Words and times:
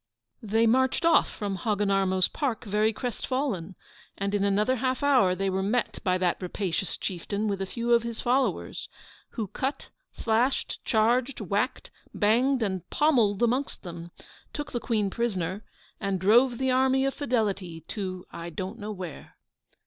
They 0.41 0.65
marched 0.65 1.05
off 1.05 1.29
from 1.29 1.57
Hogginarmo's 1.57 2.27
park 2.27 2.63
very 2.65 2.91
crestfallen; 2.91 3.75
and 4.17 4.33
in 4.33 4.43
another 4.43 4.77
half 4.77 5.03
hour 5.03 5.35
they 5.35 5.47
were 5.47 5.61
met 5.61 5.99
by 6.03 6.17
that 6.17 6.41
rapacious 6.41 6.97
chieftain 6.97 7.47
with 7.47 7.61
a 7.61 7.67
few 7.67 7.93
of 7.93 8.01
his 8.01 8.19
followers, 8.19 8.89
who 9.37 9.45
cut, 9.45 9.89
slashed, 10.11 10.83
charged, 10.83 11.39
whacked, 11.39 11.91
banged, 12.15 12.63
and 12.63 12.89
pommelled 12.89 13.43
amongst 13.43 13.83
them, 13.83 14.09
took 14.53 14.71
the 14.71 14.79
Queen 14.79 15.11
prisoner, 15.11 15.63
and 15.99 16.19
drove 16.19 16.57
the 16.57 16.71
Army 16.71 17.05
of 17.05 17.13
Fidelity 17.13 17.81
to 17.89 18.25
I 18.31 18.49
don't 18.49 18.79
know 18.79 18.91
where. 18.91 19.35